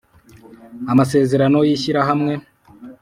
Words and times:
amasezerano 0.91 1.59
y’shyirahamwe. 1.69 2.33